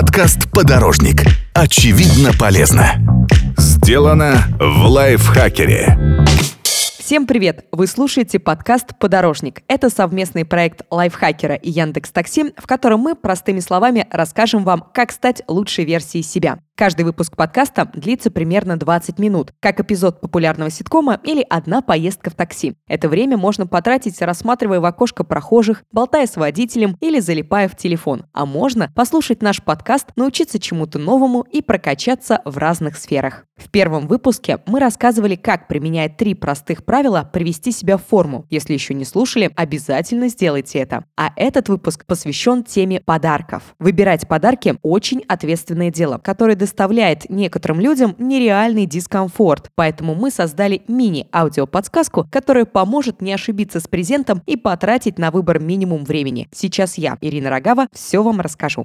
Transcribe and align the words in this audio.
Подкаст 0.00 0.50
«Подорожник». 0.50 1.24
Очевидно 1.52 2.30
полезно. 2.32 2.94
Сделано 3.58 4.44
в 4.58 4.86
лайфхакере. 4.86 6.24
Всем 6.98 7.26
привет! 7.26 7.66
Вы 7.70 7.86
слушаете 7.86 8.38
подкаст 8.38 8.98
«Подорожник». 8.98 9.62
Это 9.68 9.90
совместный 9.90 10.46
проект 10.46 10.86
лайфхакера 10.90 11.54
и 11.54 11.70
Яндекс 11.70 12.12
Такси, 12.12 12.54
в 12.56 12.66
котором 12.66 13.00
мы 13.00 13.14
простыми 13.14 13.60
словами 13.60 14.06
расскажем 14.10 14.64
вам, 14.64 14.86
как 14.94 15.12
стать 15.12 15.42
лучшей 15.48 15.84
версией 15.84 16.24
себя. 16.24 16.60
Каждый 16.80 17.02
выпуск 17.02 17.36
подкаста 17.36 17.90
длится 17.92 18.30
примерно 18.30 18.78
20 18.78 19.18
минут, 19.18 19.52
как 19.60 19.80
эпизод 19.80 20.22
популярного 20.22 20.70
ситкома 20.70 21.20
или 21.24 21.44
одна 21.50 21.82
поездка 21.82 22.30
в 22.30 22.34
такси. 22.34 22.74
Это 22.88 23.10
время 23.10 23.36
можно 23.36 23.66
потратить, 23.66 24.22
рассматривая 24.22 24.80
в 24.80 24.86
окошко 24.86 25.22
прохожих, 25.22 25.84
болтая 25.92 26.26
с 26.26 26.38
водителем 26.38 26.96
или 27.02 27.20
залипая 27.20 27.68
в 27.68 27.76
телефон. 27.76 28.24
А 28.32 28.46
можно 28.46 28.90
послушать 28.96 29.42
наш 29.42 29.62
подкаст, 29.62 30.06
научиться 30.16 30.58
чему-то 30.58 30.98
новому 30.98 31.42
и 31.42 31.60
прокачаться 31.60 32.40
в 32.46 32.56
разных 32.56 32.96
сферах. 32.96 33.44
В 33.56 33.70
первом 33.70 34.08
выпуске 34.08 34.60
мы 34.64 34.80
рассказывали, 34.80 35.36
как, 35.36 35.68
применяя 35.68 36.08
три 36.08 36.32
простых 36.32 36.86
правила, 36.86 37.28
привести 37.30 37.72
себя 37.72 37.98
в 37.98 38.02
форму. 38.02 38.46
Если 38.48 38.72
еще 38.72 38.94
не 38.94 39.04
слушали, 39.04 39.50
обязательно 39.54 40.28
сделайте 40.28 40.78
это. 40.78 41.04
А 41.14 41.32
этот 41.36 41.68
выпуск 41.68 42.06
посвящен 42.06 42.64
теме 42.64 43.00
подарков. 43.00 43.74
Выбирать 43.78 44.26
подарки– 44.26 44.76
очень 44.82 45.22
ответственное 45.28 45.90
дело, 45.90 46.16
которое 46.16 46.54
доставляет 46.70 47.28
некоторым 47.28 47.80
людям 47.80 48.14
нереальный 48.18 48.86
дискомфорт. 48.86 49.70
Поэтому 49.74 50.14
мы 50.14 50.30
создали 50.30 50.82
мини-аудиоподсказку, 50.86 52.28
которая 52.30 52.64
поможет 52.64 53.20
не 53.20 53.32
ошибиться 53.32 53.80
с 53.80 53.88
презентом 53.88 54.40
и 54.46 54.56
потратить 54.56 55.18
на 55.18 55.32
выбор 55.32 55.58
минимум 55.58 56.04
времени. 56.04 56.48
Сейчас 56.52 56.96
я, 56.96 57.18
Ирина 57.20 57.50
Рогава, 57.50 57.88
все 57.92 58.22
вам 58.22 58.40
расскажу. 58.40 58.84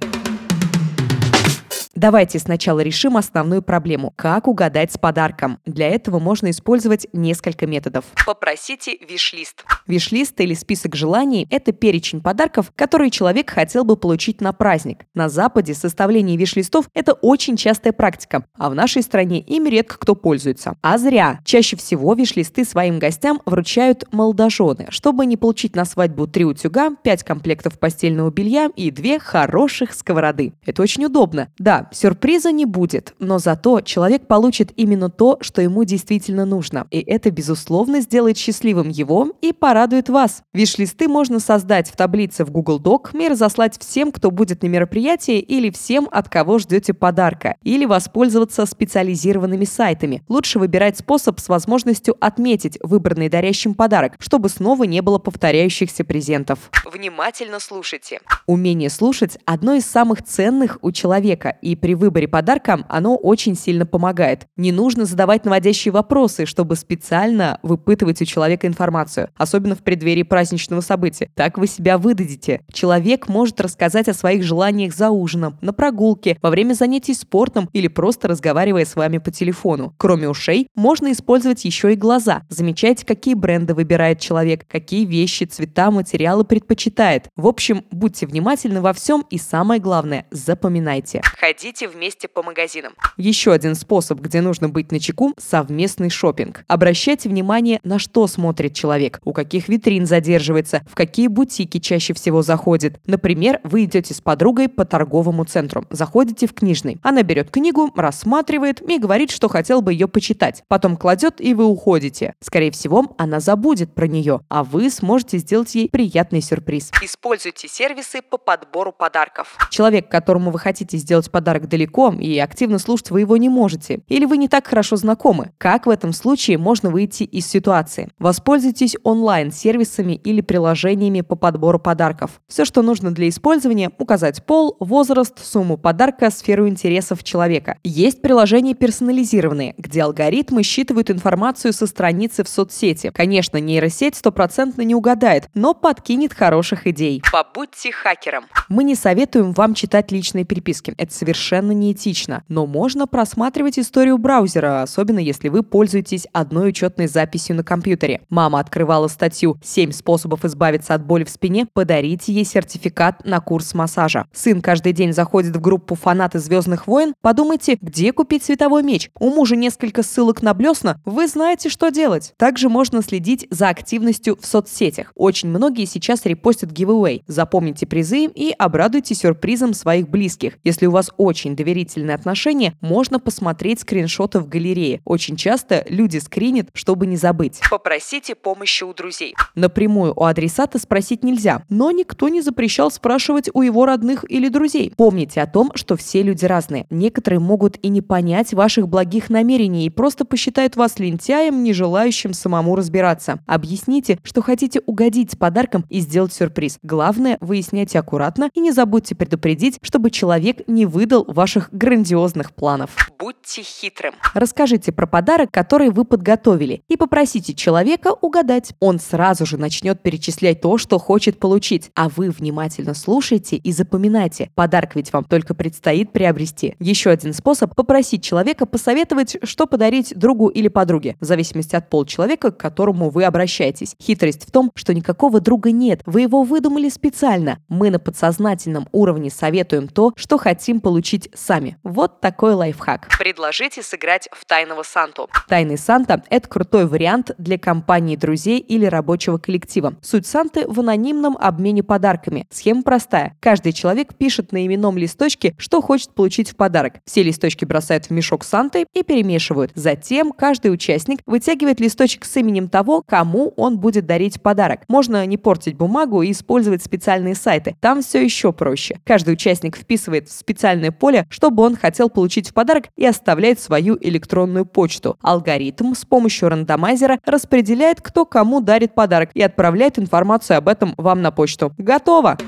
Давайте 2.06 2.38
сначала 2.38 2.82
решим 2.82 3.18
основную 3.18 3.64
проблему– 3.64 4.14
как 4.16 4.48
угадать 4.48 4.94
с 4.94 4.98
подарком. 5.00 5.58
Для 5.66 5.90
этого 5.90 6.20
можно 6.20 6.52
использовать 6.52 7.08
несколько 7.14 7.66
методов. 7.66 8.06
Попросите 8.28 8.96
виш-лист. 9.10 9.66
Виш-лист 9.88 10.40
или 10.40 10.54
список 10.54 10.96
желаний– 10.96 11.48
это 11.50 11.72
перечень 11.72 12.22
подарков, 12.22 12.72
которые 12.76 13.10
человек 13.10 13.50
хотел 13.50 13.86
бы 13.86 13.98
получить 13.98 14.40
на 14.40 14.54
праздник. 14.54 15.06
На 15.16 15.30
Западе 15.30 15.74
составление 15.74 16.38
виш-листов– 16.38 16.86
это 16.94 17.14
очень 17.14 17.58
частая 17.58 17.92
практика, 17.92 18.46
а 18.56 18.70
в 18.70 18.76
нашей 18.76 19.02
стране 19.02 19.40
ими 19.40 19.70
редко 19.70 19.98
кто 19.98 20.14
пользуется. 20.14 20.78
А 20.84 21.00
зря. 21.00 21.40
Чаще 21.44 21.76
всего 21.76 22.14
виш-листы 22.14 22.66
своим 22.66 23.00
гостям 23.00 23.42
вручают 23.48 24.04
молодожены, 24.12 24.86
чтобы 24.90 25.26
не 25.26 25.38
получить 25.38 25.76
на 25.76 25.86
свадьбу 25.86 26.28
три 26.28 26.46
утюга, 26.46 26.92
пять 27.02 27.24
комплектов 27.24 27.80
постельного 27.80 28.30
белья 28.30 28.70
и 28.76 28.92
две 28.92 29.18
хороших 29.18 29.96
сковороды. 29.96 30.54
Это 30.68 30.84
очень 30.84 31.06
удобно. 31.06 31.50
Да, 31.58 31.90
сюрприза 31.96 32.52
не 32.52 32.66
будет, 32.66 33.16
но 33.20 33.40
зато 33.40 33.82
человек 33.82 34.28
получит 34.28 34.72
именно 34.76 35.10
то, 35.10 35.38
что 35.42 35.62
ему 35.62 35.84
действительно 35.84 36.46
нужно. 36.46 36.88
И 36.92 37.00
это, 37.00 37.32
безусловно, 37.32 38.02
сделает 38.02 38.38
счастливым 38.38 38.90
его 38.90 39.32
и 39.42 39.54
порадует 39.54 40.10
вас. 40.10 40.44
Виш-листы 40.54 41.08
можно 41.08 41.40
создать 41.40 41.90
в 41.90 41.96
таблице 41.96 42.44
в 42.46 42.52
Google 42.52 42.80
Doc 42.80 43.18
и 43.20 43.28
разослать 43.28 43.80
всем, 43.80 44.12
кто 44.12 44.32
будет 44.32 44.62
на 44.64 44.68
мероприятии 44.68 45.40
или 45.40 45.70
всем, 45.70 46.08
от 46.12 46.30
кого 46.30 46.60
ждете 46.60 46.94
подарка, 46.94 47.56
или 47.64 47.86
воспользоваться 47.86 48.66
специализированными 48.66 49.66
сайтами. 49.66 50.24
Лучше 50.28 50.60
выбирать 50.60 50.98
способ 50.98 51.40
с 51.40 51.50
возможностью 51.50 52.16
отметить 52.20 52.78
выбранный 52.84 53.30
дарящим 53.30 53.74
подарок, 53.74 54.14
чтобы 54.20 54.50
снова 54.50 54.84
не 54.84 55.02
было 55.02 55.18
повторяющихся 55.18 56.04
презентов. 56.04 56.72
Внимательно 56.86 57.60
слушайте. 57.60 58.20
Умение 58.46 58.90
слушать– 58.90 59.38
одно 59.46 59.76
из 59.76 59.86
самых 59.86 60.24
ценных 60.24 60.78
у 60.82 60.92
человека, 60.92 61.58
и 61.62 61.76
при 61.86 61.94
выборе 61.94 62.28
подарка 62.28 62.84
оно 62.90 63.16
очень 63.16 63.56
сильно 63.56 63.86
помогает. 63.86 64.48
Не 64.58 64.72
нужно 64.72 65.06
задавать 65.06 65.46
наводящие 65.46 65.92
вопросы, 65.92 66.48
чтобы 66.48 66.76
специально 66.78 67.60
выпытывать 67.62 68.20
у 68.24 68.26
человека 68.26 68.66
информацию, 68.66 69.30
особенно 69.38 69.76
в 69.76 69.84
преддверии 69.84 70.24
праздничного 70.24 70.82
события. 70.82 71.30
Так 71.36 71.60
вы 71.60 71.68
себя 71.68 72.00
выдадите. 72.00 72.62
Человек 72.74 73.28
может 73.28 73.62
рассказать 73.62 74.08
о 74.08 74.16
своих 74.16 74.42
желаниях 74.44 74.96
за 74.96 75.12
ужином, 75.12 75.60
на 75.62 75.74
прогулке, 75.74 76.40
во 76.42 76.50
время 76.50 76.74
занятий 76.74 77.14
спортом 77.14 77.70
или 77.72 77.88
просто 77.88 78.30
разговаривая 78.30 78.86
с 78.86 78.96
вами 78.96 79.20
по 79.20 79.30
телефону. 79.30 79.94
Кроме 80.00 80.28
ушей, 80.28 80.70
можно 80.74 81.12
использовать 81.12 81.66
еще 81.66 81.94
и 81.94 81.96
глаза. 81.96 82.42
Замечайте, 82.50 83.06
какие 83.06 83.36
бренды 83.36 83.76
выбирает 83.76 84.20
человек, 84.20 84.66
какие 84.68 85.06
вещи, 85.06 85.44
цвета, 85.44 85.92
материалы 85.92 86.46
предпочитает. 86.46 87.28
В 87.36 87.46
общем, 87.46 87.86
будьте 87.92 88.26
внимательны 88.26 88.82
во 88.82 88.94
всем 88.94 89.24
и 89.30 89.38
самое 89.38 89.80
главное, 89.80 90.26
запоминайте. 90.32 91.22
Ходите 91.40 91.65
ходите 91.66 91.88
вместе 91.88 92.28
по 92.28 92.44
магазинам. 92.44 92.94
Еще 93.18 93.52
один 93.52 93.74
способ, 93.74 94.20
где 94.20 94.42
нужно 94.42 94.70
быть 94.70 94.92
на 94.92 95.00
чеку– 95.00 95.34
совместный 95.40 96.12
шопинг. 96.12 96.64
Обращайте 96.68 97.28
внимание, 97.28 97.80
на 97.84 97.98
что 97.98 98.28
смотрит 98.28 98.76
человек, 98.76 99.20
у 99.24 99.34
каких 99.34 99.68
витрин 99.68 100.06
задерживается, 100.06 100.84
в 100.88 100.94
какие 100.94 101.28
бутики 101.28 101.80
чаще 101.80 102.14
всего 102.14 102.44
заходит. 102.44 103.00
Например, 103.08 103.62
вы 103.64 103.86
идете 103.86 104.14
с 104.14 104.22
подругой 104.22 104.70
по 104.70 104.86
торговому 104.86 105.44
центру, 105.46 105.86
заходите 105.90 106.46
в 106.46 106.54
книжный. 106.54 107.00
Она 107.02 107.24
берет 107.24 107.50
книгу, 107.50 107.92
рассматривает 107.96 108.88
и 108.88 109.00
говорит, 109.00 109.32
что 109.32 109.50
хотел 109.50 109.82
бы 109.82 109.92
ее 109.92 110.08
почитать. 110.08 110.64
Потом 110.68 110.96
кладет, 110.96 111.42
и 111.42 111.56
вы 111.56 111.66
уходите. 111.66 112.36
Скорее 112.42 112.70
всего, 112.70 113.16
она 113.18 113.40
забудет 113.40 113.96
про 113.96 114.06
нее, 114.06 114.42
а 114.50 114.64
вы 114.64 114.92
сможете 114.92 115.40
сделать 115.40 115.74
ей 115.74 115.90
приятный 115.90 116.42
сюрприз. 116.42 116.92
Используйте 117.02 117.68
сервисы 117.68 118.22
по 118.22 118.38
подбору 118.38 118.92
подарков. 118.92 119.58
Человек, 119.72 120.10
которому 120.10 120.52
вы 120.52 120.60
хотите 120.60 120.98
сделать 120.98 121.32
подарок, 121.32 121.55
подарок 121.56 121.70
далеко, 121.70 122.14
и 122.20 122.38
активно 122.40 122.80
слушать 122.80 123.12
вы 123.12 123.22
его 123.22 123.38
не 123.38 123.50
можете. 123.50 124.02
Или 124.08 124.26
вы 124.26 124.38
не 124.38 124.48
так 124.48 124.68
хорошо 124.68 124.96
знакомы. 124.96 125.52
Как 125.58 125.86
в 125.86 125.90
этом 125.90 126.14
случае 126.14 126.58
можно 126.58 126.90
выйти 126.90 127.24
из 127.24 127.48
ситуации? 127.48 128.10
Воспользуйтесь 128.20 128.96
онлайн-сервисами 129.04 130.14
или 130.14 130.42
приложениями 130.42 131.22
по 131.22 131.36
подбору 131.36 131.80
подарков. 131.80 132.42
Все, 132.48 132.66
что 132.66 132.82
нужно 132.82 133.12
для 133.12 133.30
использования– 133.30 133.92
указать 133.98 134.46
пол, 134.46 134.76
возраст, 134.80 135.40
сумму 135.44 135.78
подарка, 135.78 136.30
сферу 136.30 136.68
интересов 136.68 137.24
человека. 137.24 137.78
Есть 137.84 138.22
приложения 138.22 138.74
персонализированные, 138.74 139.76
где 139.78 140.04
алгоритмы 140.04 140.64
считывают 140.64 141.10
информацию 141.10 141.74
со 141.74 141.88
страницы 141.88 142.44
в 142.44 142.50
соцсети. 142.50 143.12
Конечно, 143.14 143.58
нейросеть 143.58 144.16
стопроцентно 144.16 144.82
не 144.82 144.96
угадает, 144.96 145.50
но 145.54 145.74
подкинет 145.74 146.34
хороших 146.34 146.88
идей. 146.88 147.22
Побудьте 147.32 147.92
хакером. 147.92 148.46
Мы 148.70 148.84
не 148.84 148.96
советуем 148.96 149.54
вам 149.54 149.74
читать 149.74 150.12
личные 150.12 150.44
переписки. 150.46 150.94
Это 150.98 151.14
совершенно 151.14 151.45
совершенно 151.46 151.74
неэтично. 151.74 152.44
Но 152.48 152.66
можно 152.66 153.06
просматривать 153.06 153.78
историю 153.78 154.18
браузера, 154.18 154.82
особенно 154.82 155.20
если 155.20 155.50
вы 155.50 155.62
пользуетесь 155.62 156.28
одной 156.34 156.70
учетной 156.70 157.08
записью 157.08 157.56
на 157.56 157.64
компьютере. 157.64 158.22
Мама 158.30 158.60
открывала 158.60 159.08
статью 159.08 159.58
«7 159.62 159.92
способов 159.92 160.44
избавиться 160.44 160.96
от 160.96 161.06
боли 161.06 161.24
в 161.24 161.30
спине», 161.30 161.68
подарите 161.72 162.34
ей 162.34 162.46
сертификат 162.46 163.26
на 163.26 163.40
курс 163.42 163.76
массажа. 163.76 164.26
Сын 164.34 164.62
каждый 164.62 164.94
день 164.94 165.14
заходит 165.14 165.56
в 165.56 165.62
группу 165.62 165.94
фанаты 165.94 166.40
«Звездных 166.40 166.88
войн», 166.88 167.14
подумайте, 167.22 167.78
где 167.80 168.12
купить 168.12 168.44
световой 168.44 168.82
меч. 168.82 169.12
У 169.20 169.30
мужа 169.30 169.56
несколько 169.56 170.02
ссылок 170.02 170.42
на 170.42 170.56
блесна, 170.56 171.00
вы 171.06 171.28
знаете, 171.28 171.70
что 171.70 171.90
делать. 171.90 172.34
Также 172.38 172.70
можно 172.70 173.04
следить 173.04 173.46
за 173.52 173.70
активностью 173.70 174.38
в 174.42 174.46
соцсетях. 174.48 175.12
Очень 175.16 175.50
многие 175.50 175.86
сейчас 175.86 176.26
репостят 176.26 176.72
giveaway. 176.72 177.22
Запомните 177.28 177.86
призы 177.86 178.26
и 178.26 178.54
обрадуйте 178.58 179.14
сюрпризом 179.14 179.76
своих 179.76 180.10
близких. 180.10 180.54
Если 180.64 180.88
у 180.88 180.92
вас 180.92 181.12
очень 181.18 181.35
очень 181.36 181.54
доверительные 181.54 182.16
отношения, 182.16 182.76
можно 182.80 183.20
посмотреть 183.20 183.82
скриншоты 183.82 184.40
в 184.40 184.48
галерее. 184.48 185.02
Очень 185.04 185.36
часто 185.36 185.84
люди 185.90 186.18
скринят, 186.18 186.70
чтобы 186.74 187.08
не 187.08 187.18
забыть. 187.18 187.60
Попросите 187.70 188.36
помощи 188.36 188.86
у 188.86 188.94
друзей. 188.94 189.36
Напрямую 189.54 190.14
у 190.16 190.24
адресата 190.24 190.80
спросить 190.80 191.26
нельзя, 191.26 191.64
но 191.68 191.92
никто 191.92 192.30
не 192.30 192.40
запрещал 192.40 192.90
спрашивать 192.90 193.50
у 193.54 193.64
его 193.64 193.86
родных 193.86 194.24
или 194.32 194.48
друзей. 194.48 194.94
Помните 194.96 195.42
о 195.42 195.46
том, 195.46 195.72
что 195.76 195.98
все 195.98 196.24
люди 196.24 196.46
разные. 196.46 196.88
Некоторые 196.90 197.42
могут 197.42 197.78
и 197.82 197.90
не 197.90 198.02
понять 198.02 198.54
ваших 198.54 198.88
благих 198.88 199.30
намерений 199.30 199.88
и 199.88 199.90
просто 199.90 200.24
посчитают 200.24 200.78
вас 200.78 201.00
лентяем, 201.00 201.64
не 201.64 201.74
желающим 201.74 202.32
самому 202.32 202.78
разбираться. 202.78 203.40
Объясните, 203.46 204.20
что 204.24 204.42
хотите 204.42 204.80
угодить 204.86 205.34
с 205.34 205.36
подарком 205.36 205.84
и 205.90 206.00
сделать 206.00 206.32
сюрприз. 206.32 206.80
Главное, 206.82 207.38
выясняйте 207.42 208.00
аккуратно 208.00 208.50
и 208.54 208.62
не 208.62 208.72
забудьте 208.72 209.16
предупредить, 209.16 209.80
чтобы 209.82 210.12
человек 210.12 210.66
не 210.68 210.86
выдал 210.86 211.25
ваших 211.28 211.70
грандиозных 211.72 212.54
планов. 212.54 212.92
Будьте 213.20 213.62
хитрым. 213.62 214.14
Расскажите 214.34 214.92
про 214.92 215.08
подарок, 215.08 215.52
который 215.52 215.90
вы 215.90 216.06
подготовили, 216.06 216.84
и 216.88 216.98
попросите 216.98 217.54
человека 217.54 218.14
угадать. 218.22 218.74
Он 218.80 219.00
сразу 219.00 219.46
же 219.46 219.58
начнет 219.58 220.02
перечислять 220.02 220.62
то, 220.62 220.78
что 220.78 221.00
хочет 221.00 221.40
получить, 221.40 221.92
а 221.96 222.10
вы 222.10 222.30
внимательно 222.30 222.94
слушайте 222.94 223.56
и 223.56 223.72
запоминайте. 223.72 224.50
Подарок 224.56 224.96
ведь 224.96 225.14
вам 225.14 225.24
только 225.24 225.54
предстоит 225.54 226.12
приобрести. 226.12 226.76
Еще 226.80 227.10
один 227.10 227.34
способ– 227.34 227.74
попросить 227.76 228.24
человека 228.24 228.66
посоветовать, 228.66 229.38
что 229.44 229.66
подарить 229.66 230.14
другу 230.16 230.48
или 230.50 230.68
подруге, 230.68 231.16
в 231.20 231.26
зависимости 231.26 231.76
от 231.76 231.90
пола 231.90 232.06
человека, 232.06 232.52
к 232.52 232.58
которому 232.58 233.10
вы 233.10 233.24
обращаетесь. 233.24 233.96
Хитрость 234.02 234.48
в 234.48 234.52
том, 234.52 234.72
что 234.76 234.94
никакого 234.94 235.40
друга 235.40 235.72
нет, 235.72 236.02
вы 236.06 236.22
его 236.22 236.44
выдумали 236.44 236.90
специально. 236.90 237.60
Мы 237.70 237.90
на 237.90 238.00
подсознательном 238.00 238.88
уровне 238.92 239.30
советуем 239.30 239.88
то, 239.88 240.14
что 240.18 240.38
хотим 240.38 240.82
получить 240.82 241.15
сами. 241.34 241.78
Вот 241.84 242.22
такой 242.22 242.54
лайфхак. 242.54 243.08
Предложите 243.18 243.82
сыграть 243.82 244.28
в 244.32 244.46
Тайного 244.46 244.84
Санту. 244.84 245.30
Тайный 245.48 245.78
Санта– 245.78 246.24
это 246.30 246.48
крутой 246.48 246.86
вариант 246.86 247.32
для 247.38 247.58
компании 247.58 248.16
друзей 248.16 248.60
или 248.60 248.86
рабочего 248.86 249.38
коллектива. 249.38 249.96
Суть 250.02 250.28
Санты 250.28 250.68
в 250.68 250.80
анонимном 250.80 251.38
обмене 251.40 251.84
подарками. 251.84 252.48
Схема 252.50 252.84
простая. 252.84 253.38
Каждый 253.40 253.74
человек 253.74 254.16
пишет 254.16 254.52
на 254.52 254.66
именном 254.66 254.98
листочке, 254.98 255.56
что 255.58 255.82
хочет 255.82 256.14
получить 256.14 256.52
в 256.52 256.56
подарок. 256.56 256.96
Все 257.06 257.24
листочки 257.24 257.66
бросают 257.66 258.06
в 258.06 258.12
мешок 258.12 258.44
Санты 258.44 258.86
и 258.94 259.04
перемешивают. 259.04 259.72
Затем 259.76 260.32
каждый 260.32 260.74
участник 260.74 261.20
вытягивает 261.26 261.80
листочек 261.80 262.26
с 262.26 262.36
именем 262.38 262.70
того, 262.70 263.04
кому 263.06 263.54
он 263.56 263.78
будет 263.80 264.06
дарить 264.06 264.42
подарок. 264.42 264.82
Можно 264.88 265.26
не 265.26 265.38
портить 265.38 265.76
бумагу 265.76 266.22
и 266.22 266.32
использовать 266.32 266.84
специальные 266.84 267.36
сайты. 267.36 267.76
Там 267.80 268.02
все 268.02 268.24
еще 268.24 268.52
проще. 268.52 269.00
Каждый 269.04 269.34
участник 269.34 269.78
вписывает 269.78 270.30
в 270.30 270.32
специальное 270.32 270.92
поле, 271.06 271.28
что 271.30 271.52
бы 271.52 271.62
он 271.62 271.76
хотел 271.76 272.10
получить 272.10 272.50
в 272.50 272.54
подарок 272.56 272.86
и 272.96 273.06
оставляет 273.06 273.60
свою 273.60 273.96
электронную 274.02 274.66
почту. 274.66 275.20
Алгоритм 275.22 275.94
с 275.94 276.04
помощью 276.04 276.50
рандомайзера 276.50 277.20
распределяет, 277.24 278.02
кто 278.02 278.26
кому 278.26 278.60
дарит 278.60 278.96
подарок 278.96 279.30
и 279.36 279.44
отправляет 279.44 280.00
информацию 280.00 280.58
об 280.58 280.68
этом 280.68 280.96
вам 280.98 281.22
на 281.22 281.30
почту. 281.30 281.74
Готово! 281.78 282.40